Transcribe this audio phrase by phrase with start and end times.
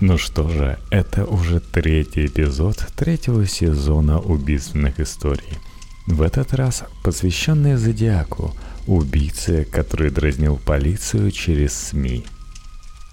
[0.00, 5.58] Ну что же, это уже третий эпизод третьего сезона убийственных историй.
[6.06, 8.54] В этот раз посвященный Зодиаку,
[8.86, 12.24] убийце, который дразнил полицию через СМИ.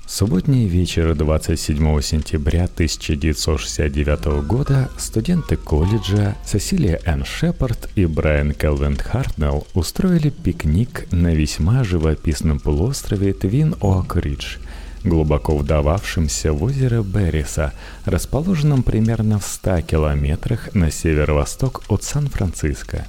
[0.08, 9.68] Субботний вечер 27 сентября 1969 года студенты колледжа Сесилия Энн Шепард и Брайан Келвин Хартнелл
[9.74, 14.60] устроили пикник на весьма живописном полуострове Твин Оак-Ридж–
[15.10, 17.74] глубоко вдававшимся в озеро Берриса,
[18.06, 23.06] расположенном примерно в 100 километрах на северо-восток от Сан-Франциско.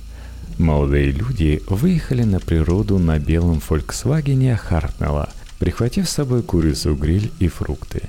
[0.59, 8.03] Молодые люди выехали на природу на белом «Фольксвагене» Хартнелла, прихватив с собой курицу-гриль и фрукты.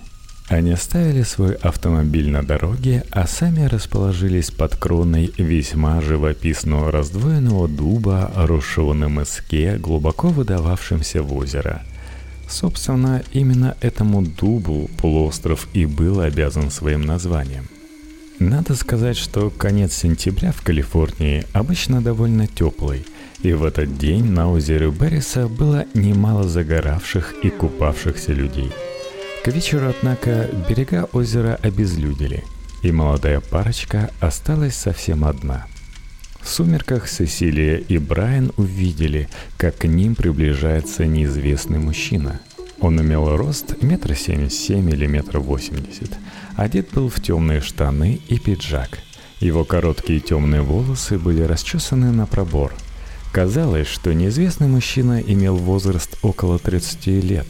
[0.48, 8.32] Они оставили свой автомобиль на дороге, а сами расположились под кроной весьма живописного раздвоенного дуба,
[8.36, 11.84] росшего на мыске, глубоко выдававшимся в озеро–
[12.50, 17.68] Собственно, именно этому дубу полуостров и был обязан своим названием.
[18.40, 23.06] Надо сказать, что конец сентября в Калифорнии обычно довольно теплый,
[23.44, 28.72] и в этот день на озере Берриса было немало загоравших и купавшихся людей.
[29.44, 32.44] К вечеру, однако, берега озера обезлюдили,
[32.82, 35.68] и молодая парочка осталась совсем одна–
[36.42, 42.40] в сумерках Сесилия и Брайан увидели, как к ним приближается неизвестный мужчина.
[42.80, 46.18] Он имел рост метра семьдесят семь или метр восемьдесят.
[46.56, 49.00] Одет был в темные штаны и пиджак.
[49.40, 52.74] Его короткие темные волосы были расчесаны на пробор.
[53.32, 57.48] Казалось, что неизвестный мужчина имел возраст около 30 лет.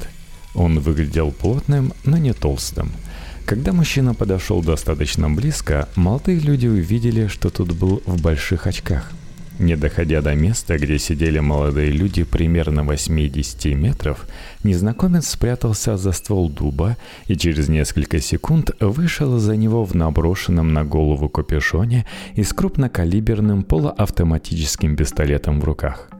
[0.54, 2.92] Он выглядел плотным, но не толстым–
[3.50, 9.12] когда мужчина подошел достаточно близко, молодые люди увидели, что тут был в больших очках.
[9.58, 14.28] Не доходя до места, где сидели молодые люди примерно 80 метров,
[14.64, 20.84] незнакомец спрятался за ствол дуба и через несколько секунд вышел за него в наброшенном на
[20.84, 22.06] голову капюшоне
[22.36, 26.10] и с крупнокалиберным полуавтоматическим пистолетом в руках–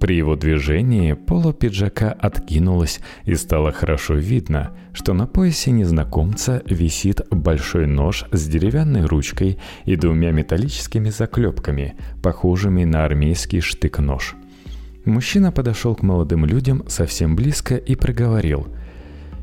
[0.00, 7.20] при его движении поло пиджака откинулось, и стало хорошо видно, что на поясе незнакомца висит
[7.30, 14.34] большой нож с деревянной ручкой и двумя металлическими заклепками, похожими на армейский штык-нож.
[15.04, 18.66] Мужчина подошел к молодым людям совсем близко и проговорил–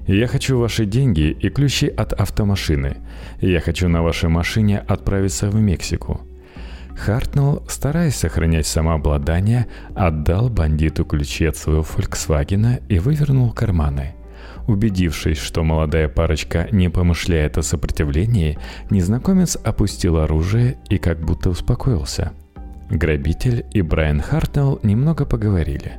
[0.08, 2.96] «Я хочу ваши деньги и ключи от автомашины.
[3.42, 6.22] Я хочу на вашей машине отправиться в Мексику.
[6.98, 14.16] Хартнелл, стараясь сохранять самообладание, отдал бандиту ключи от своего «Фольксвагена» и вывернул карманы.
[14.68, 18.58] Убедившись, что молодая парочка не помышляет о сопротивлении,
[18.90, 22.34] незнакомец опустил оружие и как будто успокоился.
[22.90, 25.94] Грабитель и Брайан Хартнелл немного поговорили.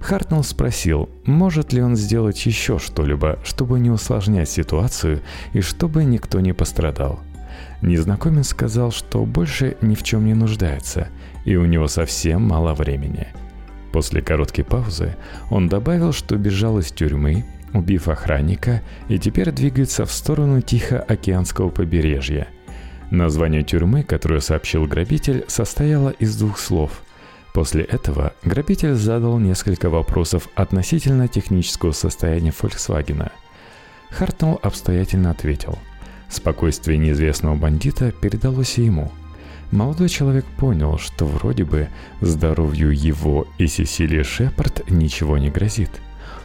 [0.00, 5.22] Хартнелл спросил, может ли он сделать еще что-либо, чтобы не усложнять ситуацию
[5.52, 7.20] и чтобы никто не пострадал–
[7.82, 11.08] Незнакомец сказал, что больше ни в чем не нуждается,
[11.44, 13.26] и у него совсем мало времени.
[13.92, 15.16] После короткой паузы
[15.50, 17.44] он добавил, что бежал из тюрьмы,
[17.74, 22.46] убив охранника, и теперь двигается в сторону Тихоокеанского побережья.
[23.10, 27.02] Название тюрьмы, которое сообщил грабитель, состояло из двух слов.
[27.52, 33.30] После этого грабитель задал несколько вопросов относительно технического состояния Volkswagen.
[34.10, 35.78] Хартнелл обстоятельно ответил–
[36.32, 39.12] Спокойствие неизвестного бандита передалось и ему.
[39.70, 41.88] Молодой человек понял, что вроде бы
[42.22, 45.90] здоровью его и Сесилии Шепард ничего не грозит.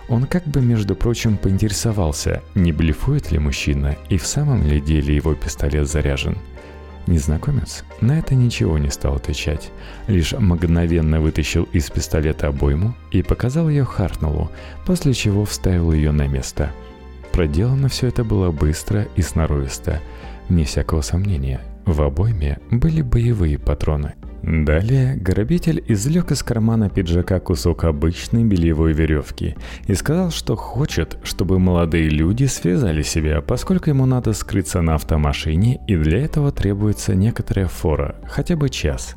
[0.10, 5.16] Он как бы, между прочим, поинтересовался, не блефует ли мужчина и в самом ли деле
[5.16, 6.38] его пистолет заряжен.
[7.08, 9.72] Незнакомец на это ничего не стал отвечать,
[10.08, 14.52] лишь мгновенно вытащил из пистолета обойму и показал ее Хартнеллу,
[14.86, 16.74] после чего вставил ее на место–
[17.38, 20.02] Проделано все это было быстро и сноровисто.
[20.50, 24.16] Вне всякого сомнения, в обойме были боевые патроны.
[24.42, 29.56] Далее грабитель извлек из кармана пиджака кусок обычной бельевой веревки
[29.86, 35.80] и сказал, что хочет, чтобы молодые люди связали себя, поскольку ему надо скрыться на автомашине
[35.88, 39.16] и для этого требуется некоторая фора, хотя бы час.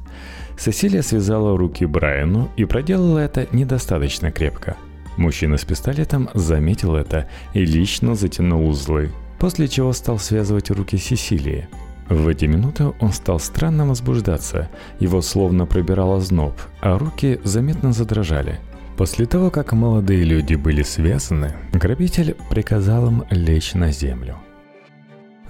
[0.58, 4.76] Сесилия связала руки Брайану и проделала это недостаточно крепко–
[5.20, 11.68] Мужчина с пистолетом заметил это и лично затянул узлы, после чего стал связывать руки Сесилии.
[12.08, 18.60] В эти минуты он стал странно возбуждаться, его словно пробирало зноб, а руки заметно задрожали.
[18.96, 24.38] После того, как молодые люди были связаны, грабитель приказал им лечь на землю.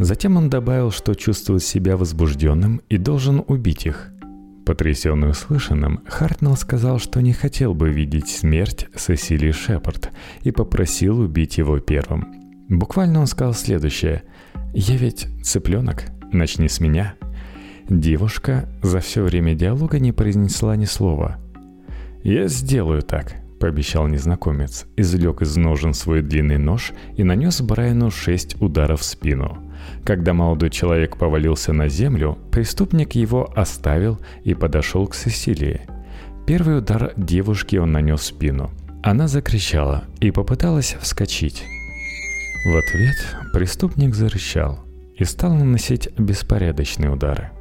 [0.01, 4.11] Затем он добавил, что чувствует себя возбужденным и должен убить их–
[4.65, 10.11] Потрясенный услышанным, Хартнелл сказал, что не хотел бы видеть смерть Сесилии Шепард
[10.43, 12.41] и попросил убить его первым.
[12.69, 14.23] Буквально он сказал следующее.
[14.73, 17.15] «Я ведь цыпленок, начни с меня».
[17.89, 21.39] Девушка за все время диалога не произнесла ни слова.
[22.23, 28.61] «Я сделаю так»,— пообещал незнакомец, извлек из ножен свой длинный нож и нанес Брайану шесть
[28.63, 29.70] ударов в спину.
[30.05, 35.83] Когда молодой человек повалился на землю, преступник его оставил и подошел к Сесилии.
[36.47, 38.71] Первый удар девушки он нанес в спину.
[39.03, 41.65] Она закричала и попыталась вскочить.
[42.65, 43.17] В ответ
[43.53, 44.81] преступник зарычал
[45.17, 47.51] и стал наносить беспорядочные удары–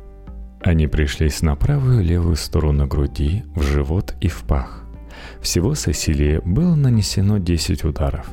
[0.61, 4.83] они пришлись на правую и левую сторону груди, в живот и в пах.
[5.41, 8.29] Всего Сесилии было нанесено 10 ударов.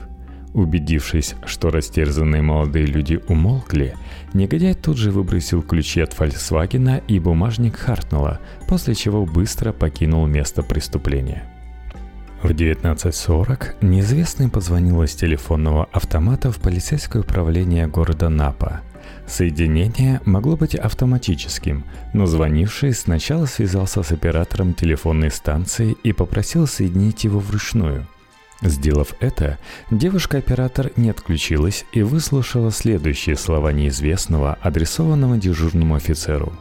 [0.56, 3.94] Убедившись, что растерзанные молодые люди умолкли,
[4.32, 10.62] негодяй тут же выбросил ключи от Фольксвагена и бумажник Хартнелла, после чего быстро покинул место
[10.62, 11.44] преступления.
[12.42, 18.80] В 19.40 неизвестный позвонил из телефонного автомата в полицейское управление города Напа–
[19.26, 27.24] Соединение могло быть автоматическим, но звонивший сначала связался с оператором телефонной станции и попросил соединить
[27.24, 28.06] его вручную.
[28.62, 29.58] Сделав это,
[29.90, 36.52] девушка-оператор не отключилась и выслушала следующие слова неизвестного, адресованного дежурному офицеру.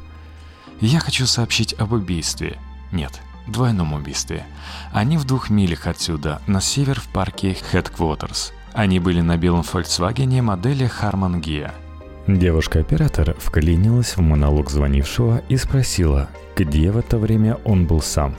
[0.82, 2.58] «Я хочу сообщить об убийстве.
[2.92, 4.46] Нет, двойном убийстве.
[4.92, 8.52] Они в двух милях отсюда, на север в парке Headquarters.
[8.74, 11.72] Они были на белом Volkswagen модели Harman Gia–
[12.28, 18.36] Девушка-оператор вклинилась в монолог звонившего и спросила, где в это время он был сам.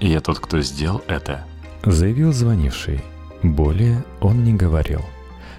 [0.00, 1.44] «Я тот, кто сделал это»,—
[1.84, 3.00] заявил звонивший.
[3.42, 5.00] Более он не говорил—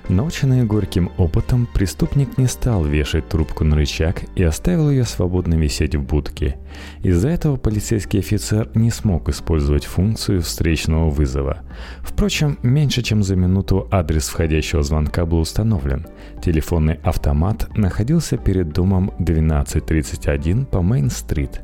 [0.10, 5.94] Наученный горьким опытом, преступник не стал вешать трубку на рычаг и оставил ее свободно висеть
[5.94, 6.58] в будке.
[7.04, 11.60] Из-за этого полицейский офицер не смог использовать функцию встречного вызова.
[12.00, 16.08] Впрочем, меньше чем за минуту адрес входящего звонка был установлен.
[16.44, 21.62] Телефонный автомат находился перед домом 1231 по Мейн-стрит.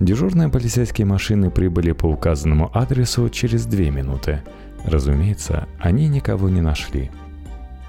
[0.00, 4.42] Дежурные полицейские машины прибыли по указанному адресу через две минуты.
[4.84, 7.10] Разумеется, они никого не нашли.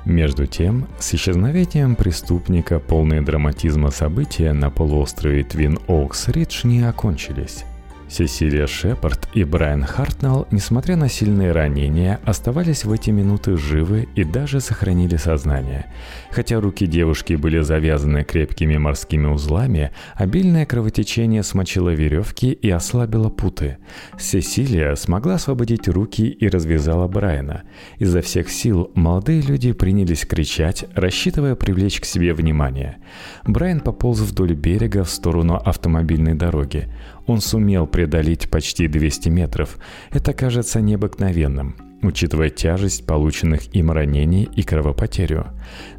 [0.06, 7.66] Между тем, с исчезновением преступника полные драматизма события на полуострове Твин Оукс Ридж не окончились.
[8.08, 14.24] Сесилия Шепард и Брайан Хартнелл, несмотря на сильные ранения, оставались в эти минуты живы и
[14.24, 15.92] даже сохранили сознание.
[16.30, 23.78] Хотя руки девушки были завязаны крепкими морскими узлами, обильное кровотечение смочило веревки и ослабило путы.
[24.20, 27.64] Сесилия смогла освободить руки и развязала Брайана.
[27.98, 32.98] Изо всех сил молодые люди принялись кричать, рассчитывая привлечь к себе внимание.
[33.46, 36.88] Брайан пополз вдоль берега в сторону автомобильной дороги.
[37.28, 39.78] Он сумел преодолеть почти 200 метров.
[40.12, 45.48] Это кажется необыкновенным, учитывая тяжесть полученных им ранений и кровопотерю.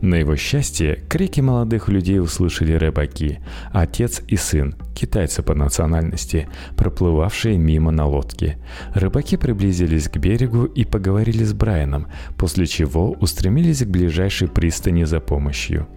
[0.00, 3.40] На его счастье, крики молодых людей услышали рыбаки,
[3.72, 8.58] отец и сын, китайцы по национальности, проплывавшие мимо на лодке.
[8.94, 12.06] Рыбаки приблизились к берегу и поговорили с Брайаном,
[12.38, 15.88] после чего устремились к ближайшей пристани за помощью.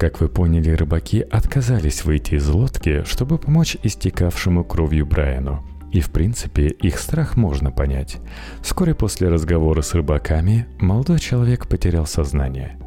[0.00, 5.62] Как вы поняли, рыбаки отказались выйти из лодки, чтобы помочь истекавшему кровью Брайану.
[5.92, 8.16] И в принципе их страх можно понять.
[8.62, 12.78] Вскоре после разговора с рыбаками молодой человек потерял сознание.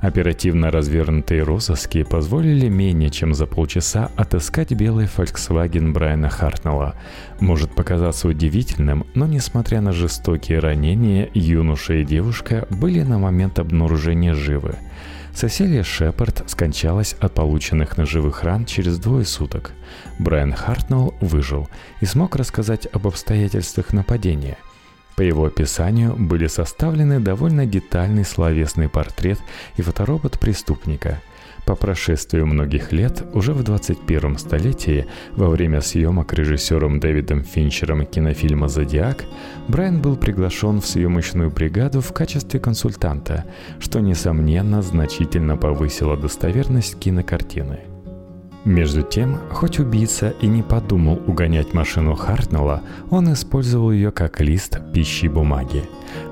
[0.00, 6.96] Оперативно развернутые розыски позволили менее чем за полчаса отыскать белый Volkswagen Брайана Хартнелла.
[7.38, 14.34] Может показаться удивительным, но несмотря на жестокие ранения, юноша и девушка были на момент обнаружения
[14.34, 14.74] живы.
[15.34, 19.72] Сесилия Шепард скончалась от полученных ножевых ран через двое суток.
[20.18, 21.68] Брайан Хартнелл выжил
[22.00, 24.58] и смог рассказать об обстоятельствах нападения.
[25.16, 29.38] По его описанию были составлены довольно детальный словесный портрет
[29.76, 31.20] и фоторобот преступника–
[31.68, 35.04] по прошествию многих лет, уже в 21 столетии,
[35.36, 39.26] во время съемок режиссером Дэвидом Финчером кинофильма «Зодиак»,
[39.68, 43.44] Брайан был приглашен в съемочную бригаду в качестве консультанта,
[43.80, 47.80] что, несомненно, значительно повысило достоверность кинокартины.
[48.64, 54.80] Между тем, хоть убийца и не подумал угонять машину Хартнелла, он использовал ее как лист
[54.94, 55.84] пищи бумаги.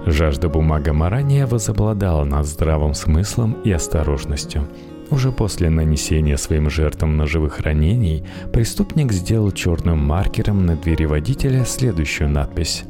[0.07, 4.67] Жажда бумага ранее возобладала над здравым смыслом и осторожностью–
[5.11, 12.31] уже после нанесения своим жертвам ножевых ранений, преступник сделал черным маркером на двери водителя следующую
[12.31, 12.85] надпись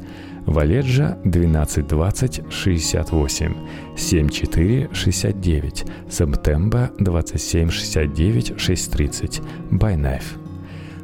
[0.47, 3.53] Валеджа 122068,
[3.97, 10.37] 7469, Септемба 2769 630, By Knife.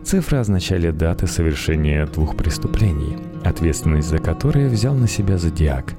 [0.03, 3.17] Цифры означали даты совершения двух преступлений.
[3.43, 5.93] ответственность за которые взял на себя Зодиак.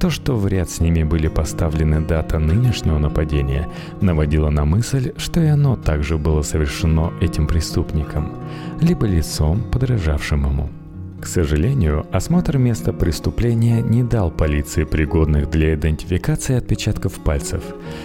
[0.00, 3.68] То, что в ряд с ними были поставлены дата нынешнего нападения,
[4.00, 8.34] наводило на мысль, что и оно также было совершено этим преступником,
[8.80, 10.68] либо лицом, подражавшим ему.
[11.24, 17.62] К сожалению, осмотр места преступления не дал полиции пригодных для идентификации отпечатков пальцев.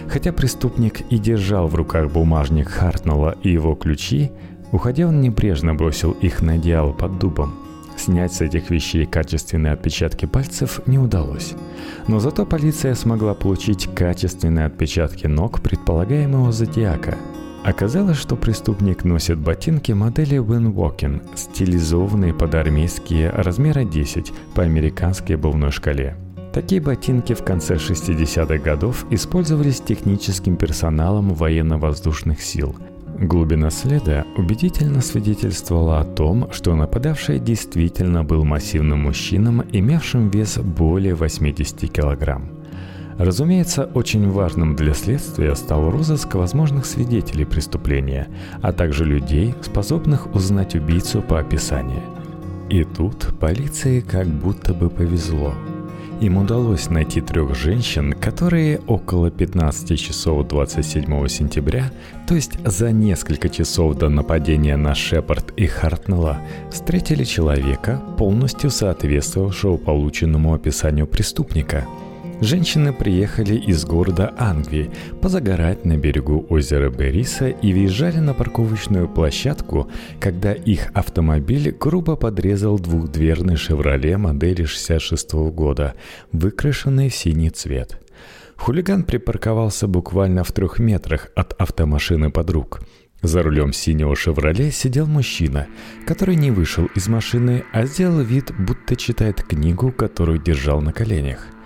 [0.08, 4.32] Хотя преступник и держал в руках бумажник Хартнелла и его ключи,
[4.72, 7.69] уходя он небрежно бросил их на одеяло под дубом.
[8.00, 11.54] Снять с этих вещей качественные отпечатки пальцев не удалось.
[12.08, 17.18] Но зато полиция смогла получить качественные отпечатки ног предполагаемого зодиака–
[17.64, 25.72] Оказалось, что преступник носит ботинки модели Winwalking, стилизованные под армейские размера 10 по американской обувной
[25.72, 26.16] шкале.
[26.54, 32.76] Такие ботинки в конце 60-х годов использовались техническим персоналом военно-воздушных сил.
[33.20, 41.16] Глубина следа убедительно свидетельствовала о том, что нападавший действительно был массивным мужчином, имевшим вес более
[41.16, 42.50] 80 килограмм.
[43.18, 48.30] Разумеется, очень важным для следствия стал розыск возможных свидетелей преступления,
[48.62, 52.04] а также людей, способных узнать убийцу по описанию.
[52.70, 55.54] И тут полиции как будто бы повезло.
[56.22, 61.92] Им удалось найти трех женщин, которые около 15 часов 27 сентября,
[62.28, 66.40] то есть за несколько часов до нападения на Шепард и Хартнелла,
[66.72, 71.86] встретили человека, полностью соответствовавшего полученному описанию преступника–
[72.42, 74.90] Женщины приехали из города Ангви
[75.22, 79.92] позагорать на берегу озера Бериса и въезжали на парковочную площадку,
[80.22, 85.96] когда их автомобиль грубо подрезал двухдверный «Шевроле» модели 66 года,
[86.32, 88.02] выкрашенный в синий цвет.
[88.56, 92.80] Хулиган припарковался буквально в трех метрах от автомашины подруг.
[93.22, 95.68] За рулем синего «Шевроле» сидел мужчина,
[96.08, 101.46] который не вышел из машины, а сделал вид, будто читает книгу, которую держал на коленях–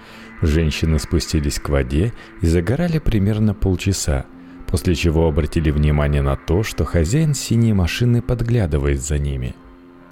[0.43, 4.25] Женщины спустились к воде и загорали примерно полчаса,
[4.67, 9.55] после чего обратили внимание на то, что хозяин синей машины подглядывает за ними.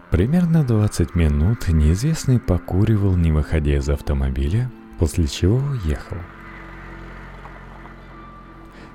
[0.10, 6.18] Примерно 20 минут неизвестный покуривал, не выходя из автомобиля, после чего уехал.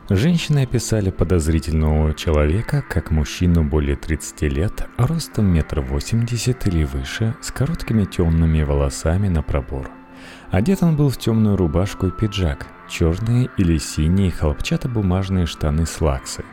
[0.08, 7.50] Женщины описали подозрительного человека как мужчину более 30 лет, ростом метр восемьдесят или выше, с
[7.50, 9.95] короткими темными волосами на пробор.
[10.50, 16.44] Одет он был в темную рубашку и пиджак, черные или синие хлопчатобумажные штаны с лаксы.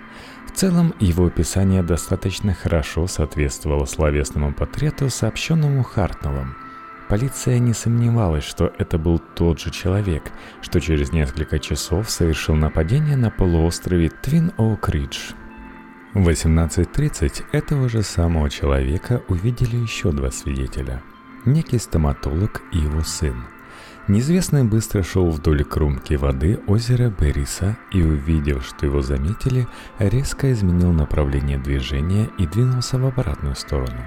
[0.48, 6.56] В целом, его описание достаточно хорошо соответствовало словесному портрету, сообщенному Хартнеллом.
[7.10, 10.32] Полиция не сомневалась, что это был тот же человек,
[10.62, 15.34] что через несколько часов совершил нападение на полуострове Твин Оук Ридж.
[16.14, 21.02] В 18.30 этого же самого человека увидели еще два свидетеля.
[21.46, 23.44] Некий стоматолог и его сын–
[24.10, 29.66] Неизвестный быстро шел вдоль кромки воды озера Бериса и, увидев, что его заметили,
[29.98, 34.04] резко изменил направление движения и двинулся в обратную сторону.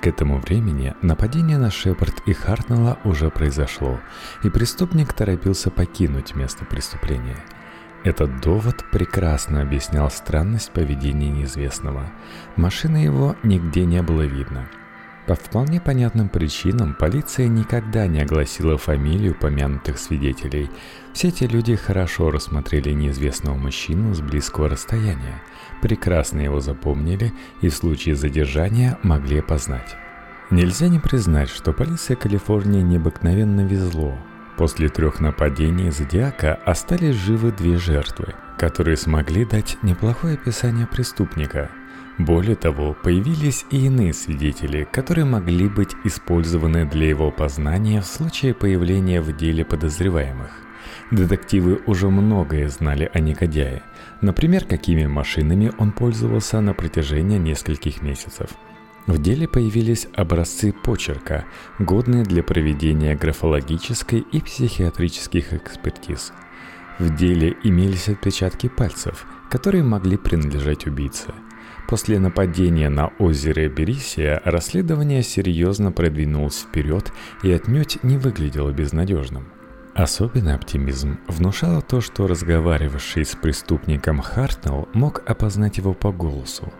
[0.00, 4.00] К этому времени нападение на Шепард и Хартнелла уже произошло,
[4.42, 7.44] и преступник торопился покинуть место преступления.
[8.04, 12.10] Этот довод прекрасно объяснял странность поведения неизвестного.
[12.56, 14.66] Машины его нигде не было видно–
[15.26, 20.70] по вполне понятным причинам полиция никогда не огласила фамилию помянутых свидетелей.
[21.12, 25.42] Все эти люди хорошо рассмотрели неизвестного мужчину с близкого расстояния,
[25.82, 29.96] прекрасно его запомнили и в случае задержания могли опознать.
[30.50, 34.16] Нельзя не признать, что полиция Калифорнии необыкновенно везло.
[34.56, 41.68] После трех нападений Зодиака остались живы две жертвы, которые смогли дать неплохое описание преступника–
[42.18, 48.54] более того, появились и иные свидетели, которые могли быть использованы для его познания в случае
[48.54, 50.50] появления в деле подозреваемых.
[51.10, 53.82] Детективы уже многое знали о негодяе,
[54.22, 58.48] например, какими машинами он пользовался на протяжении нескольких месяцев.
[59.06, 61.44] В деле появились образцы почерка,
[61.78, 66.32] годные для проведения графологической и психиатрических экспертиз.
[66.98, 71.34] В деле имелись отпечатки пальцев, которые могли принадлежать убийце–
[71.88, 77.12] После нападения на озеро Берисия расследование серьезно продвинулось вперед
[77.44, 79.52] и отнюдь не выглядело безнадежным.
[79.94, 86.72] Особенный оптимизм внушало то, что разговаривавший с преступником Хартнелл мог опознать его по голосу.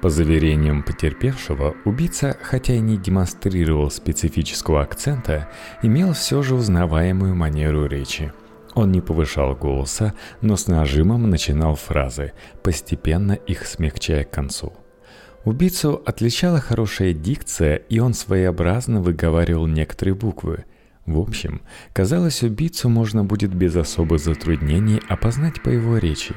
[0.00, 5.50] По заверениям потерпевшего, убийца, хотя и не демонстрировал специфического акцента,
[5.82, 8.32] имел все же узнаваемую манеру речи–
[8.74, 14.72] он не повышал голоса, но с нажимом начинал фразы, постепенно их смягчая к концу.
[15.44, 20.64] Убийцу отличала хорошая дикция, и он своеобразно выговаривал некоторые буквы.
[21.04, 21.62] В общем,
[21.92, 26.34] казалось, убийцу можно будет без особых затруднений опознать по его речи.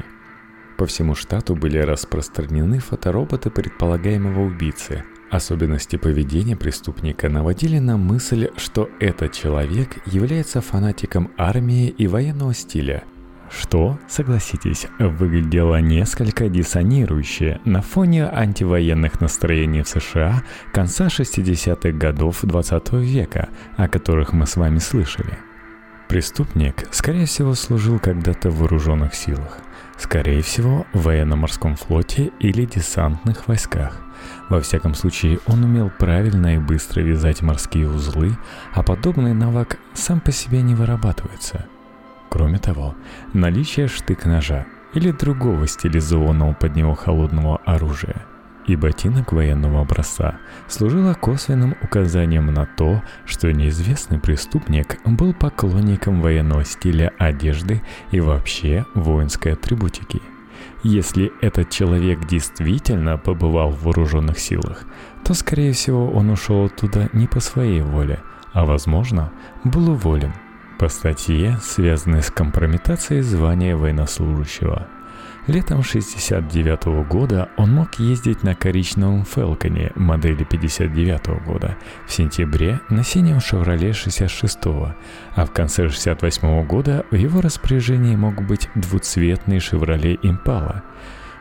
[0.78, 5.04] По всему штату были распространены фотороботы предполагаемого убийцы.
[5.32, 13.04] Особенности поведения преступника наводили на мысль, что этот человек является фанатиком армии и военного стиля–
[13.50, 22.94] что, согласитесь, выглядело несколько диссонирующе на фоне антивоенных настроений в США конца 60-х годов 20
[22.94, 25.38] века, о которых мы с вами слышали.
[26.08, 29.60] Преступник, скорее всего, служил когда-то в вооруженных силах,
[29.98, 34.05] скорее всего, в военно-морском флоте или десантных войсках.
[34.50, 38.38] Во всяком случае, он умел правильно и быстро вязать морские узлы,
[38.74, 41.66] а подобный навык сам по себе не вырабатывается–
[42.36, 42.96] Кроме того,
[43.34, 48.26] наличие штык-ножа или другого стилизованного под него холодного оружия
[48.68, 56.66] и ботинок военного образца служило косвенным указанием на то, что неизвестный преступник был поклонником военного
[56.66, 60.22] стиля одежды и вообще воинской атрибутики.
[60.84, 64.84] Если этот человек действительно побывал в вооруженных силах,
[65.24, 68.20] то, скорее всего, он ушел оттуда не по своей воле,
[68.54, 69.32] а, возможно,
[69.64, 70.34] был уволен–
[70.78, 74.88] по статье, связанной с компрометацией звания военнослужащего.
[75.48, 83.04] Летом 69 года он мог ездить на коричневом Фелконе модели 59 года, в сентябре на
[83.04, 90.18] синем Шевроле 66 а в конце 68 года в его распоряжении мог быть двуцветный Шевроле
[90.24, 90.84] Импала.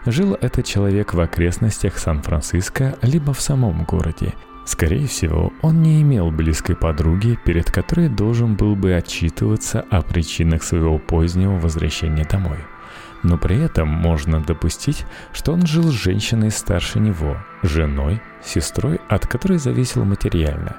[0.04, 4.34] Жил этот человек в окрестностях Сан-Франциско либо в самом городе–
[4.64, 10.62] Скорее всего, он не имел близкой подруги, перед которой должен был бы отчитываться о причинах
[10.62, 12.56] своего позднего возвращения домой.
[13.24, 19.26] Но при этом можно допустить, что он жил с женщиной старше него, женой, сестрой, от
[19.26, 20.76] которой зависел материально.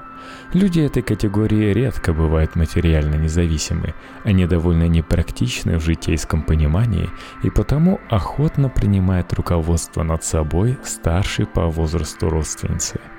[0.52, 7.10] Люди этой категории редко бывают материально независимы, они довольно непрактичны в житейском понимании
[7.42, 13.00] и потому охотно принимают руководство над собой старшей по возрасту родственницы–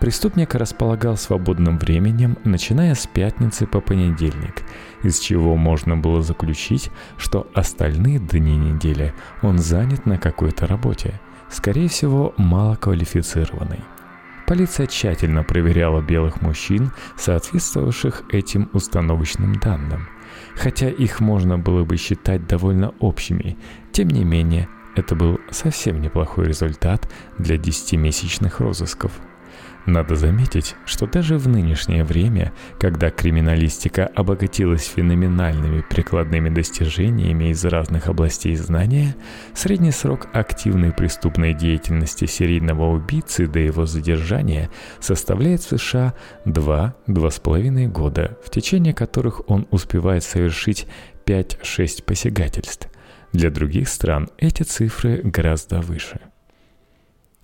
[0.00, 4.62] Преступник располагал свободным временем, начиная с пятницы по понедельник,
[5.02, 11.88] из чего можно было заключить, что остальные дни недели он занят на какой-то работе, скорее
[11.88, 13.80] всего, малоквалифицированной.
[14.46, 20.08] Полиция тщательно проверяла белых мужчин, соответствовавших этим установочным данным.
[20.54, 23.56] Хотя их можно было бы считать довольно общими,
[23.92, 29.12] тем не менее, это был совсем неплохой результат для десятимесячных розысков–
[29.86, 38.08] надо заметить, что даже в нынешнее время, когда криминалистика обогатилась феноменальными прикладными достижениями из разных
[38.08, 39.14] областей знания,
[39.54, 44.70] средний срок активной преступной деятельности серийного убийцы до его задержания
[45.00, 46.14] составляет в США
[46.46, 50.86] 2-2,5 года, в течение которых он успевает совершить
[51.26, 52.88] 5-6 посягательств.
[53.32, 56.20] Для других стран эти цифры гораздо выше–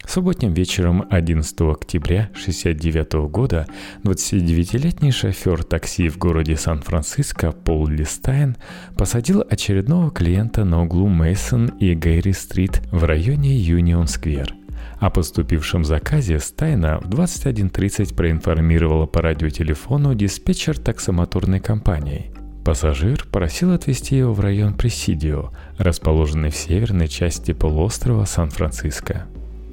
[0.06, 3.66] Субботним вечером 11 октября 1969 года
[4.04, 8.56] 29-летний шофер такси в городе Сан-Франциско Пол Листайн
[8.96, 14.54] посадил очередного клиента на углу Мейсон и Гэри-стрит в районе Юнион-сквер.
[14.98, 22.32] О поступившем заказе Стайна в 21.30 проинформировала по радиотелефону диспетчер таксомоторной компании.
[22.64, 29.26] Пассажир просил отвезти его в район Пресидио, расположенный в северной части полуострова Сан-Франциско.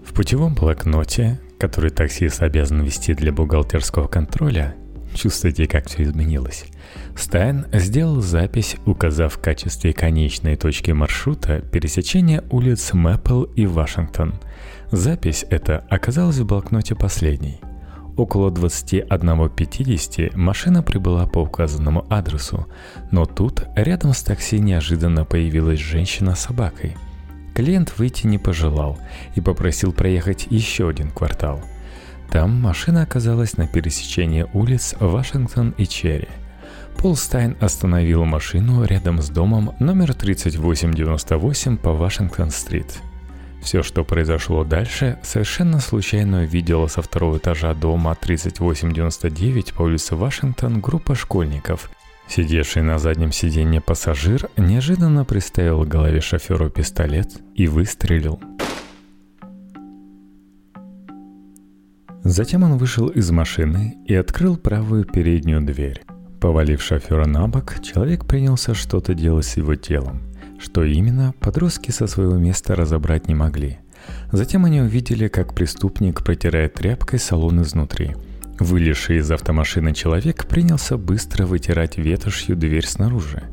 [0.10, 4.76] В путевом блокноте, который таксист обязан вести для бухгалтерского контроля,
[5.14, 6.66] чувствуете, как все изменилось.
[7.16, 14.34] Стайн сделал запись, указав в качестве конечной точки маршрута пересечение улиц Мэппл и Вашингтон.
[14.92, 17.62] Запись эта оказалась в блокноте последней.
[18.18, 22.66] Около 21.50 машина прибыла по указанному адресу,
[23.12, 26.98] но тут рядом с такси неожиданно появилась женщина с собакой–
[27.60, 28.98] Клиент выйти не пожелал
[29.36, 31.62] и попросил проехать еще один квартал.
[32.32, 36.30] Там машина оказалась на пересечении улиц Вашингтон и Черри.
[36.98, 43.02] Пол Стайн остановил машину рядом с домом номер 3898 по Вашингтон-стрит.
[43.62, 50.80] Все, что произошло дальше, совершенно случайно увидела со второго этажа дома 3899 по улице Вашингтон
[50.80, 51.92] группа школьников,
[52.30, 58.40] Сидевший на заднем сиденье пассажир неожиданно приставил к голове шоферу пистолет и выстрелил.
[62.24, 66.04] Затем он вышел из машины и открыл правую переднюю дверь.
[66.40, 70.22] Повалив шофера на бок, человек принялся что-то делать с его телом.
[70.60, 73.80] Что именно, подростки со своего места разобрать не могли.
[74.32, 78.16] Затем они увидели, как преступник протирает тряпкой салон изнутри.
[78.60, 83.44] Вылезший из автомашины человек принялся быстро вытирать ветошью дверь снаружи.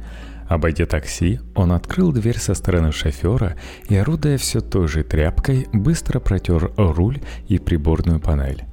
[0.48, 3.56] Обойдя такси, он открыл дверь со стороны шофера
[3.88, 8.64] и, орудуя все той же тряпкой, быстро протер руль и приборную панель.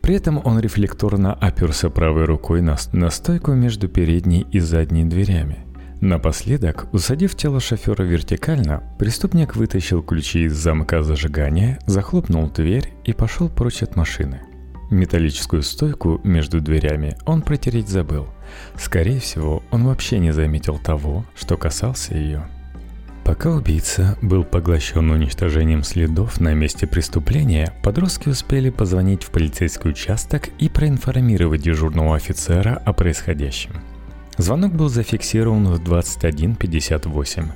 [0.00, 5.58] При этом он рефлекторно оперся правой рукой на, на стойку между передней и задней дверями.
[6.00, 13.48] Напоследок, усадив тело шофера вертикально, преступник вытащил ключи из замка зажигания, захлопнул дверь и пошел
[13.48, 14.40] прочь от машины.
[14.92, 18.28] Металлическую стойку между дверями он протереть забыл.
[18.76, 22.46] Скорее всего, он вообще не заметил того, что касался ее.
[23.24, 30.50] Пока убийца был поглощен уничтожением следов на месте преступления, подростки успели позвонить в полицейский участок
[30.58, 33.72] и проинформировать дежурного офицера о происходящем.
[34.36, 37.46] Звонок был зафиксирован в 21.58.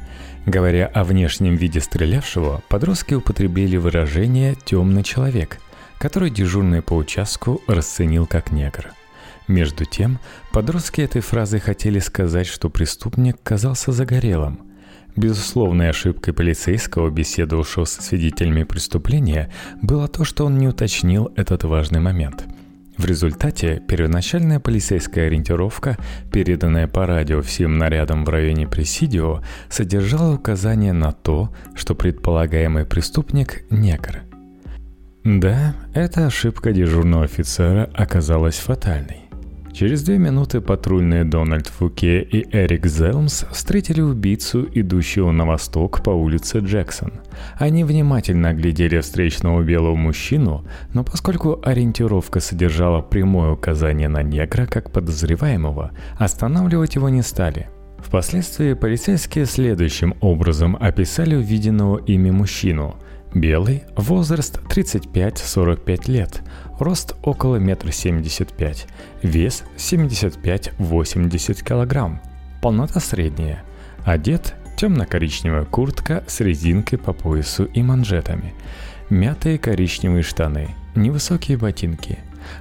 [0.46, 5.58] Говоря о внешнем виде стрелявшего, подростки употребили выражение «темный человек»,
[5.98, 8.92] который дежурный по участку расценил как негр.
[9.48, 10.18] Между тем,
[10.52, 14.60] подростки этой фразой хотели сказать, что преступник казался загорелым–
[15.16, 22.00] Безусловной ошибкой полицейского, беседовавшего со свидетелями преступления, было то, что он не уточнил этот важный
[22.00, 22.44] момент.
[22.98, 25.96] В результате первоначальная полицейская ориентировка,
[26.30, 33.64] переданная по радио всем нарядам в районе Пресидио, содержала указание на то, что предполагаемый преступник–
[33.70, 34.25] негр.
[35.26, 39.22] Да, эта ошибка дежурного офицера оказалась фатальной.
[39.72, 46.10] Через две минуты патрульные Дональд Фуке и Эрик Зелмс встретили убийцу, идущего на восток по
[46.10, 47.14] улице Джексон.
[47.58, 54.92] Они внимательно оглядели встречного белого мужчину, но поскольку ориентировка содержала прямое указание на негра как
[54.92, 57.66] подозреваемого, останавливать его не стали–
[57.98, 62.96] Впоследствии полицейские следующим образом описали увиденного ими мужчину.
[63.34, 66.42] Белый, возраст 35-45 лет,
[66.78, 68.74] рост около 1,75 м,
[69.22, 72.20] вес 75-80 кг,
[72.62, 73.62] полнота средняя,
[74.04, 78.54] одет темно-коричневая куртка с резинкой по поясу и манжетами,
[79.10, 82.18] мятые коричневые штаны, невысокие ботинки.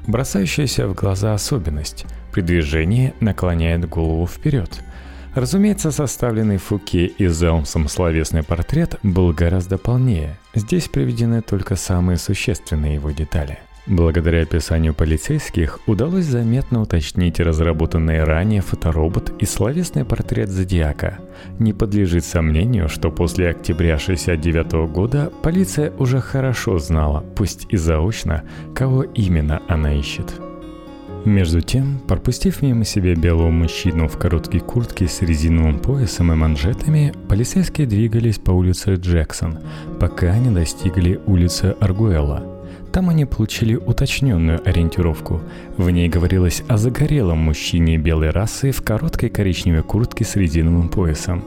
[0.07, 4.81] Бросающаяся в глаза особенность– при движении наклоняет голову вперед–
[5.35, 10.39] Разумеется, составленный Фуке и Зелмсом словесный портрет был гораздо полнее.
[10.53, 13.59] Здесь приведены только самые существенные его детали.
[13.85, 21.19] Благодаря описанию полицейских удалось заметно уточнить разработанный ранее фоторобот и словесный портрет Зодиака.
[21.59, 28.45] Не подлежит сомнению, что после октября 1969 года полиция уже хорошо знала, пусть и заочно,
[28.73, 30.33] кого именно она ищет.
[31.25, 37.13] Между тем, пропустив мимо себя белого мужчину в короткой куртке с резиновым поясом и манжетами,
[37.27, 39.57] полицейские двигались по улице Джексон,
[39.99, 42.43] пока не достигли улицы Аргуэлла.
[42.91, 45.41] Там они получили уточненную ориентировку.
[45.77, 51.43] В ней говорилось о загорелом мужчине белой расы в короткой коричневой куртке с резиновым поясом.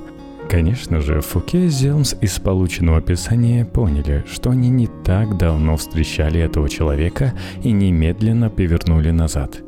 [0.50, 6.40] Конечно же, Фуке и Зелмс из полученного описания поняли, что они не так давно встречали
[6.40, 9.60] этого человека и немедленно повернули назад–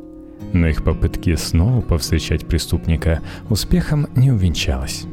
[0.53, 5.05] но их попытки снова повстречать преступника успехом не увенчалось.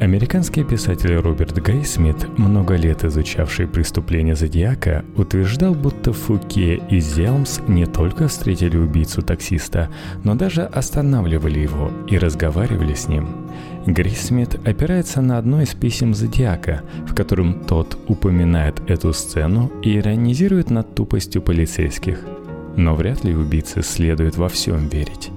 [0.00, 7.84] Американский писатель Роберт Грейсмит, много лет изучавший преступления Зодиака, утверждал, будто Фуке и Зелмс не
[7.84, 9.90] только встретили убийцу таксиста,
[10.22, 13.48] но даже останавливали его и разговаривали с ним.
[13.86, 20.70] Грейсмит опирается на одно из писем Зодиака, в котором тот упоминает эту сцену и иронизирует
[20.70, 22.20] над тупостью полицейских–
[22.78, 25.30] но вряд ли убийце следует во всем верить.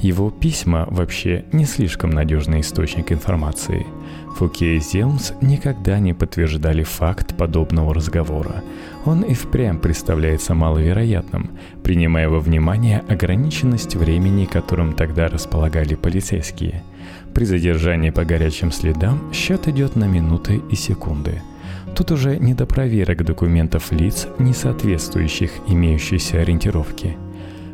[0.00, 3.86] Его письма вообще не слишком надежный источник информации.
[4.36, 8.64] Фуке и Зелмс никогда не подтверждали факт подобного разговора.
[9.04, 11.52] Он и впрямь представляется маловероятным,
[11.84, 16.82] принимая во внимание ограниченность времени, которым тогда располагали полицейские.
[17.32, 21.42] При задержании по горячим следам счет идет на минуты и секунды–
[21.98, 27.16] Тут уже не до проверок документов лиц, не соответствующих имеющейся ориентировке.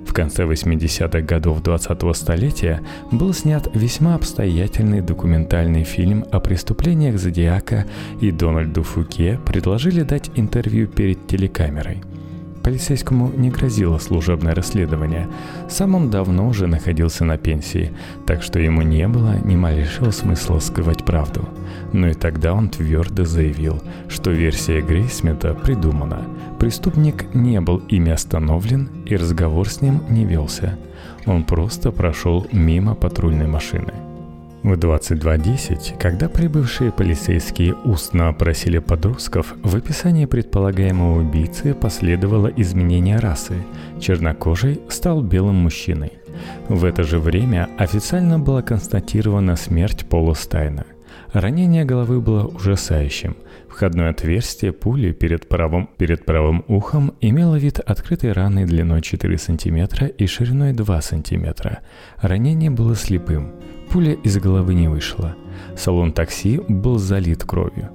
[0.06, 2.80] В конце 80-х годов 20-го столетия
[3.12, 7.84] был снят весьма обстоятельный документальный фильм о преступлениях Зодиака,
[8.22, 12.02] и Дональду Фуке предложили дать интервью перед телекамерой–
[12.64, 15.28] Полицейскому не грозило служебное расследование.
[15.68, 17.92] Сам он давно уже находился на пенсии,
[18.26, 21.46] так что ему не было ни малейшего смысла скрывать правду.
[21.92, 26.24] Но и тогда он твердо заявил, что версия Грейсмита придумана.
[26.58, 30.78] Преступник не был ими остановлен, и разговор с ним не велся.
[31.26, 33.92] Он просто прошел мимо патрульной машины.
[34.64, 43.56] В 22.10, когда прибывшие полицейские устно опросили подростков, в описании предполагаемого убийцы последовало изменение расы.
[44.00, 46.14] Чернокожий стал белым мужчиной.
[46.70, 50.86] В это же время официально была констатирована смерть Пола Стайна.
[51.34, 53.36] Ранение головы было ужасающим.
[53.68, 60.06] Входное отверстие пули перед правым, перед правым ухом имело вид открытой раны длиной 4 см
[60.06, 61.80] и шириной 2 см.
[62.22, 63.52] Ранение было слепым.
[63.94, 65.36] Пуля из головы не вышла.
[65.76, 67.90] Салон такси был залит кровью.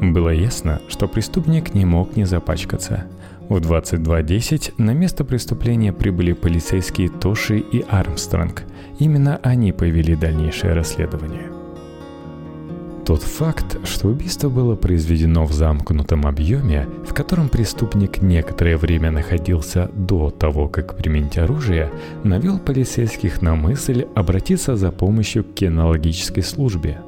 [0.00, 3.04] Было ясно, что преступник не мог не запачкаться.
[3.48, 8.64] В 22.10 на место преступления прибыли полицейские Тоши и Армстронг.
[8.98, 11.65] Именно они повели дальнейшее расследование.
[13.06, 19.88] Тот факт, что убийство было произведено в замкнутом объеме, в котором преступник некоторое время находился
[19.94, 21.92] до того, как применить оружие,
[22.24, 26.98] навел полицейских на мысль обратиться за помощью к кинологической службе.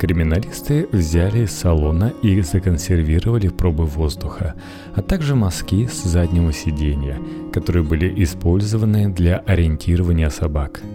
[0.00, 4.54] Криминалисты взяли из салона и законсервировали пробы воздуха,
[4.96, 7.16] а также мазки с заднего сиденья,
[7.52, 10.80] которые были использованы для ориентирования собак–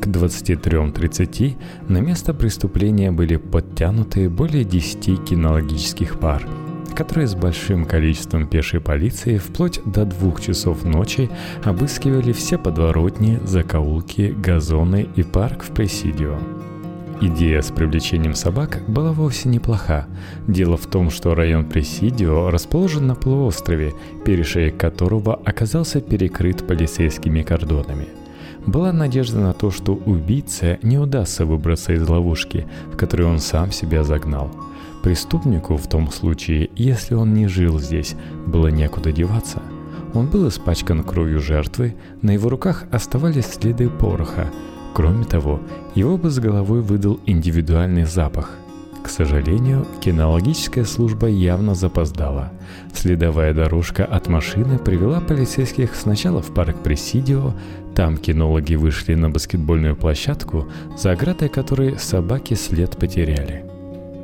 [0.00, 1.56] к 23.30
[1.88, 6.46] на место преступления были подтянуты более 10 кинологических пар,
[6.94, 11.30] которые с большим количеством пешей полиции вплоть до двух часов ночи
[11.64, 16.38] обыскивали все подворотни, закоулки, газоны и парк в Пресидио.
[17.20, 20.06] Идея с привлечением собак была вовсе неплоха.
[20.48, 28.08] Дело в том, что район Пресидио расположен на полуострове, перешеек которого оказался перекрыт полицейскими кордонами–
[28.66, 33.70] была надежда на то, что убийце не удастся выбраться из ловушки, в которую он сам
[33.72, 34.50] себя загнал.
[35.02, 39.60] Преступнику в том случае, если он не жил здесь, было некуда деваться.
[40.14, 44.50] Он был испачкан кровью жертвы, на его руках оставались следы пороха.
[44.94, 45.60] Кроме того,
[45.94, 48.52] его бы с головой выдал индивидуальный запах–
[49.04, 52.50] к сожалению, кинологическая служба явно запоздала.
[52.94, 57.52] Следовая дорожка от машины привела полицейских сначала в парк Пресидио,
[57.94, 63.64] там кинологи вышли на баскетбольную площадку, за оградой которой собаки след потеряли.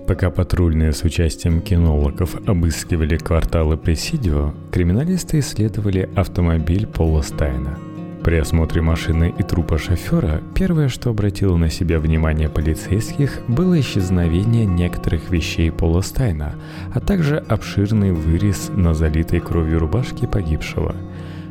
[0.07, 7.79] Пока патрульные с участием кинологов обыскивали кварталы Пресидио, криминалисты исследовали автомобиль Пола Стайна–
[8.23, 14.67] при осмотре машины и трупа шофера первое, что обратило на себя внимание полицейских, было исчезновение
[14.67, 16.55] некоторых вещей Пола Стайна,
[16.93, 20.95] а также обширный вырез на залитой кровью рубашке погибшего.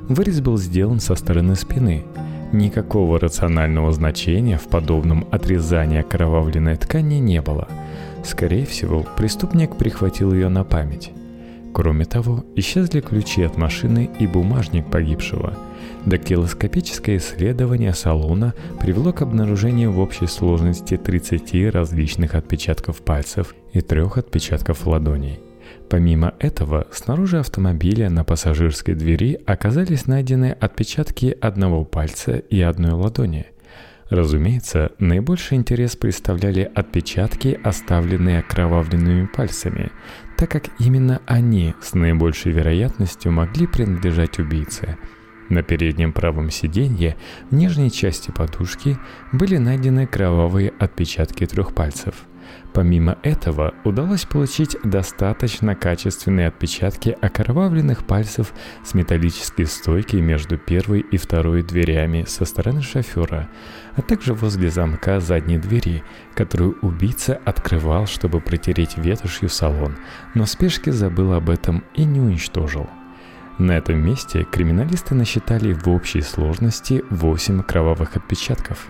[0.09, 2.03] Вырез был сделан со стороны спины.
[2.51, 7.69] Никакого рационального значения в подобном отрезании окровавленной ткани не было.
[8.25, 11.11] Скорее всего, преступник прихватил ее на память.
[11.73, 15.53] Кроме того, исчезли ключи от машины и бумажник погибшего–
[16.05, 24.17] Дактилоскопическое исследование салона привело к обнаружению в общей сложности 30 различных отпечатков пальцев и трех
[24.17, 25.39] отпечатков ладоней.
[25.89, 33.47] Помимо этого, снаружи автомобиля на пассажирской двери оказались найдены отпечатки одного пальца и одной ладони.
[34.09, 39.91] Разумеется, наибольший интерес представляли отпечатки, оставленные окровавленными пальцами,
[40.37, 44.97] так как именно они с наибольшей вероятностью могли принадлежать убийце–
[45.49, 47.17] на переднем правом сиденье
[47.49, 48.99] в нижней части подушки
[49.31, 52.13] были найдены кровавые отпечатки трех пальцев.
[52.73, 58.53] Помимо этого, удалось получить достаточно качественные отпечатки окровавленных пальцев
[58.85, 63.49] с металлической стойкой между первой и второй дверями со стороны шофера,
[63.95, 66.03] а также возле замка задней двери,
[66.35, 69.97] которую убийца открывал, чтобы протереть ветошью салон,
[70.35, 72.87] но в спешке забыл об этом и не уничтожил.
[73.57, 78.89] На этом месте криминалисты насчитали в общей сложности 8 кровавых отпечатков.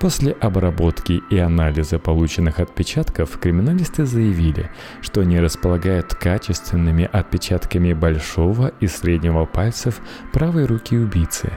[0.00, 8.88] После обработки и анализа полученных отпечатков криминалисты заявили, что они располагают качественными отпечатками большого и
[8.88, 10.00] среднего пальцев
[10.32, 11.50] правой руки убийцы,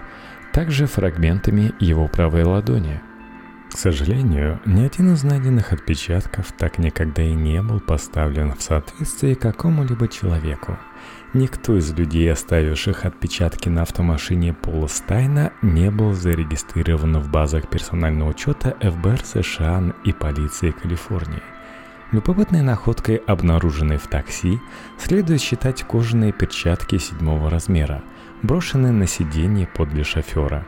[0.54, 3.02] также фрагментами его правой ладони.
[3.74, 9.34] К сожалению, ни один из найденных отпечатков так никогда и не был поставлен в соответствии
[9.34, 10.78] какому-либо человеку–
[11.36, 18.30] Никто из людей, оставивших отпечатки на автомашине Пола Стайна, не был зарегистрирован в базах персонального
[18.30, 21.44] учета ФБР США и полиции Калифорнии.
[22.12, 24.60] Любопытной находкой, обнаруженной в такси,
[24.98, 28.02] следует считать кожаные перчатки седьмого размера,
[28.42, 30.66] брошенные на сиденье подле шофера.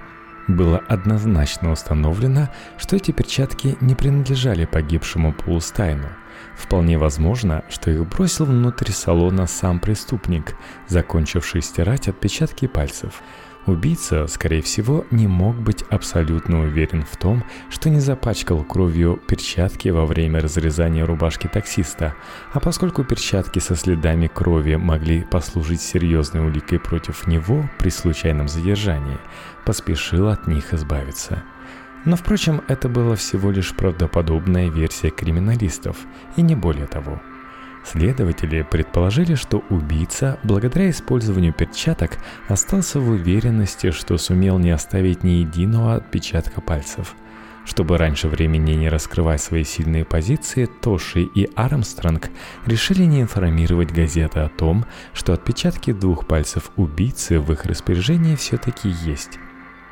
[0.48, 6.10] Было однозначно установлено, что эти перчатки не принадлежали погибшему Полу Стайну–
[6.62, 10.56] Вполне возможно, что их бросил внутрь салона сам преступник,
[10.88, 13.24] закончивший стирать отпечатки пальцев.
[13.66, 19.90] Убийца, скорее всего, не мог быть абсолютно уверен в том, что не запачкал кровью перчатки
[19.90, 22.16] во время разрезания рубашки таксиста,
[22.54, 29.18] а поскольку перчатки со следами крови могли послужить серьезной уликой против него при случайном задержании,
[29.66, 31.44] поспешил от них избавиться.
[32.06, 35.98] Но, впрочем, это была всего лишь правдоподобная версия криминалистов,
[36.36, 37.22] и не более того–
[37.84, 45.32] Следователи предположили, что убийца, благодаря использованию перчаток, остался в уверенности, что сумел не оставить ни
[45.32, 47.16] единого отпечатка пальцев.
[47.66, 52.30] Чтобы раньше времени не раскрывать свои сильные позиции, Тоши и Армстронг
[52.66, 58.90] решили не информировать газеты о том, что отпечатки двух пальцев убийцы в их распоряжении все-таки
[58.90, 59.40] есть.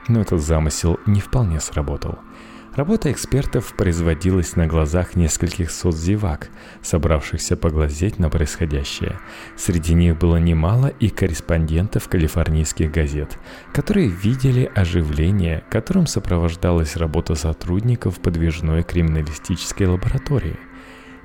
[0.09, 2.19] Но этот замысел не вполне сработал–
[2.75, 6.49] Работа экспертов производилась на глазах нескольких сот зевак,
[6.81, 9.19] собравшихся поглазеть на происходящее.
[9.57, 13.37] Среди них было немало и корреспондентов калифорнийских газет,
[13.73, 20.57] которые видели оживление, которым сопровождалась работа сотрудников подвижной криминалистической лаборатории.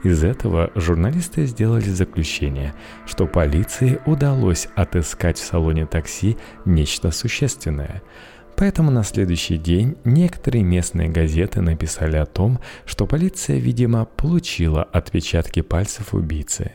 [0.03, 2.75] Из этого журналисты сделали заключение,
[3.07, 8.03] что полиции удалось отыскать в салоне такси нечто существенное–
[8.57, 15.61] Поэтому на следующий день некоторые местные газеты написали о том, что полиция, видимо, получила отпечатки
[15.61, 16.73] пальцев убийцы.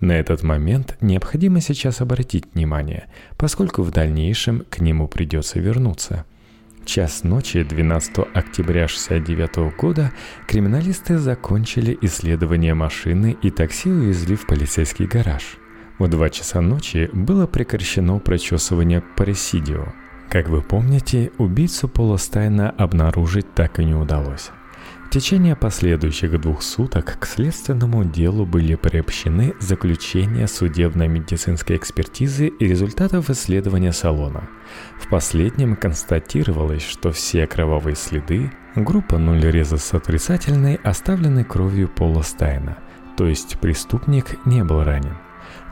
[0.00, 3.04] На этот момент необходимо сейчас обратить внимание,
[3.36, 6.24] поскольку в дальнейшем к нему придется вернуться.
[6.86, 10.12] Час ночи 12 октября 1969 года
[10.48, 15.58] криминалисты закончили исследование машины и такси увезли в полицейский гараж.
[15.98, 19.92] В 2 часа ночи было прекращено прочесывание Парисидио–
[20.30, 24.50] как вы помните, убийцу Пола Стайна обнаружить так и не удалось.
[25.06, 33.28] В течение последующих двух суток к следственному делу были приобщены заключения судебно-медицинской экспертизы и результатов
[33.28, 34.48] исследования салона.
[35.00, 42.78] В последнем констатировалось, что все кровавые следы, группа нуль резус отрицательной, оставлены кровью Пола Стайна,
[43.16, 45.16] то есть преступник не был ранен.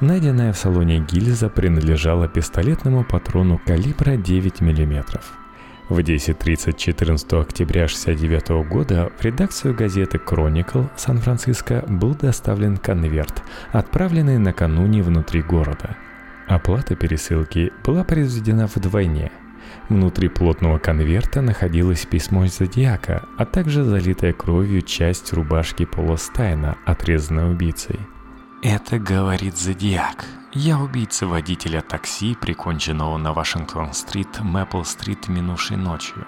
[0.00, 5.20] Найденная в салоне гильза принадлежала пистолетному патрону калибра 9 мм.
[5.88, 14.38] В 10.30 14 октября 1969 года в редакцию газеты Chronicle Сан-Франциско был доставлен конверт, отправленный
[14.38, 15.96] накануне внутри города.
[16.46, 19.32] Оплата пересылки была произведена вдвойне.
[19.88, 27.46] Внутри плотного конверта находилось письмо Зодиака, а также залитая кровью часть рубашки Пола Стайна, отрезанная
[27.46, 27.98] убийцей–
[28.62, 30.26] это говорит Зодиак.
[30.52, 36.26] Я убийца водителя такси, приконченного на Вашингтон-стрит, Мэпл-стрит минувшей ночью.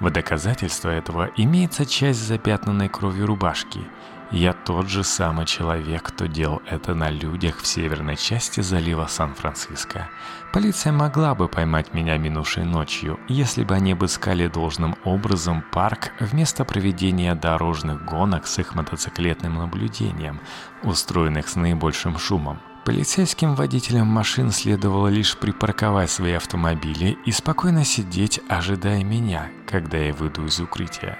[0.00, 3.80] В доказательство этого имеется часть запятнанной кровью рубашки–
[4.30, 10.08] я тот же самый человек, кто делал это на людях в северной части залива Сан-Франциско.
[10.52, 16.64] Полиция могла бы поймать меня минувшей ночью, если бы они обыскали должным образом парк вместо
[16.64, 20.40] проведения дорожных гонок с их мотоциклетным наблюдением,
[20.82, 22.58] устроенных с наибольшим шумом.
[22.84, 30.12] Полицейским водителям машин следовало лишь припарковать свои автомобили и спокойно сидеть, ожидая меня, когда я
[30.12, 31.18] выйду из укрытия.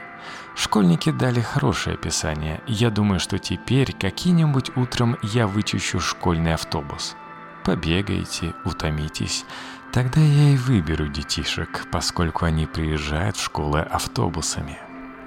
[0.57, 2.63] Школьники дали хорошее описание.
[2.67, 7.15] Я думаю, что теперь какие-нибудь утром я вычищу школьный автобус.
[7.63, 9.45] Побегайте, утомитесь.
[9.93, 14.79] Тогда я и выберу детишек, поскольку они приезжают в школы автобусами.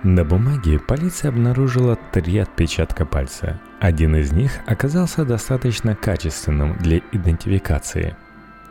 [0.02, 3.62] На бумаге полиция обнаружила три отпечатка пальца.
[3.80, 8.16] Один из них оказался достаточно качественным для идентификации.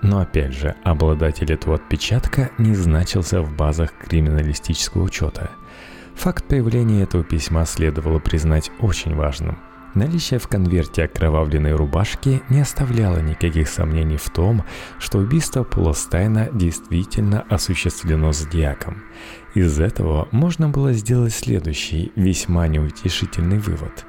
[0.03, 5.53] Но опять же, обладатель этого отпечатка не значился в базах криминалистического учета–
[6.19, 9.57] Факт появления этого письма следовало признать очень важным.
[9.95, 14.65] Наличие в конверте окровавленной рубашки не оставляло никаких сомнений в том,
[14.99, 19.05] что убийство Полостайна действительно осуществлено зодиаком.
[19.55, 24.05] Из этого можно было сделать следующий, весьма неутешительный вывод.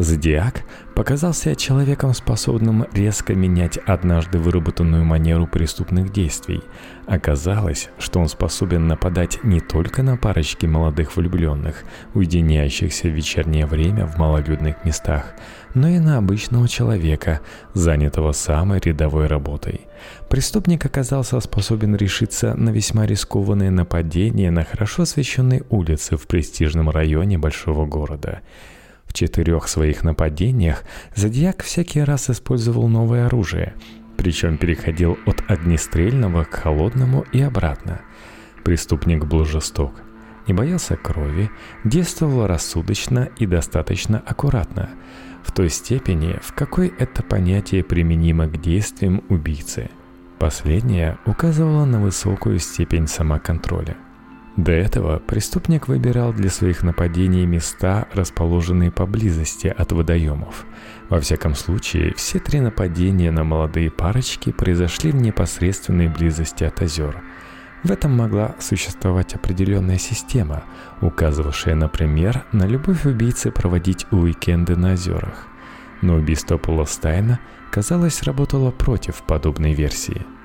[0.00, 0.62] Зодиак
[0.94, 6.62] показался человеком, способным резко менять однажды выработанную манеру преступных действий.
[7.08, 11.82] Оказалось, что он способен нападать не только на парочки молодых влюбленных,
[12.14, 15.34] уединяющихся в вечернее время в малолюдных местах,
[15.74, 17.40] но и на обычного человека,
[17.74, 19.80] занятого самой рядовой работой.
[20.30, 27.36] Преступник оказался способен решиться на весьма рискованное нападение на хорошо освещенной улице в престижном районе
[27.36, 28.42] большого города–
[29.08, 30.84] в четырех своих нападениях
[31.16, 33.74] Зодиак всякий раз использовал новое оружие,
[34.16, 38.02] причем переходил от огнестрельного к холодному и обратно.
[38.62, 39.92] Преступник был жесток,
[40.46, 41.50] не боялся крови,
[41.84, 44.90] действовал рассудочно и достаточно аккуратно,
[45.42, 49.90] в той степени, в какой это понятие применимо к действиям убийцы.
[50.38, 53.96] Последнее указывало на высокую степень самоконтроля.
[54.58, 60.66] До этого преступник выбирал для своих нападений места, расположенные поблизости от водоемов.
[61.08, 67.22] Во всяком случае, все три нападения на молодые парочки произошли в непосредственной близости от озер.
[67.84, 70.64] В этом могла существовать определенная система,
[71.02, 75.46] указывавшая, например, на любовь убийцы проводить уикенды на озерах.
[76.02, 77.38] Но убийство Полостайна,
[77.70, 80.26] казалось, работало против подобной версии–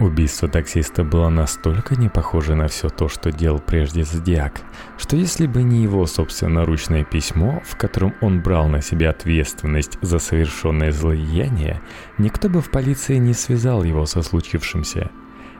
[0.00, 4.62] Убийство таксиста было настолько не похоже на все то, что делал прежде Зодиак,
[4.96, 10.18] что если бы не его собственноручное письмо, в котором он брал на себя ответственность за
[10.18, 11.82] совершенное злояние,
[12.16, 15.10] никто бы в полиции не связал его со случившимся.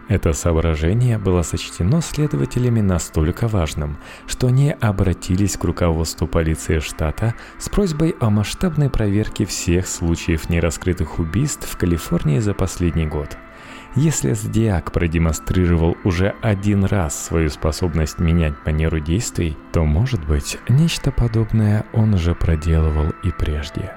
[0.08, 7.68] Это соображение было сочтено следователями настолько важным, что они обратились к руководству полиции штата с
[7.68, 13.36] просьбой о масштабной проверке всех случаев нераскрытых убийств в Калифорнии за последний год–
[13.96, 21.10] если Зодиак продемонстрировал уже один раз свою способность менять манеру действий, то, может быть, нечто
[21.10, 23.92] подобное он уже проделывал и прежде.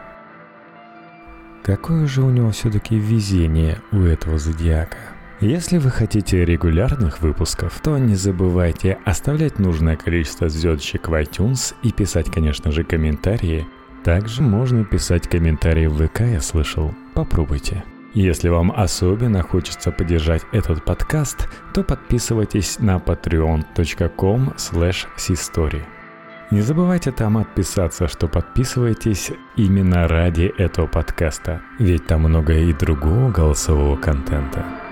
[1.64, 4.98] Какое же у него все-таки везение у этого Зодиака?
[5.40, 11.92] Если вы хотите регулярных выпусков, то не забывайте оставлять нужное количество звездочек в iTunes и
[11.92, 13.68] писать, конечно же, комментарии.
[14.04, 16.94] Также можно писать комментарии в ВК, я слышал.
[17.14, 17.84] Попробуйте.
[18.14, 25.08] Если вам особенно хочется поддержать этот подкаст, то подписывайтесь на patreon.com slash
[26.52, 33.32] Не забывайте там отписаться, что подписываетесь именно ради этого подкаста, ведь там много и другого
[33.32, 34.83] голосового контента.